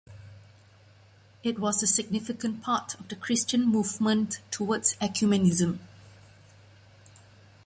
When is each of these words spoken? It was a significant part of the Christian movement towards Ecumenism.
It 1.43 1.59
was 1.59 1.83
a 1.83 1.85
significant 1.85 2.63
part 2.63 2.95
of 2.99 3.09
the 3.09 3.15
Christian 3.15 3.67
movement 3.67 4.39
towards 4.49 4.95
Ecumenism. 4.95 5.77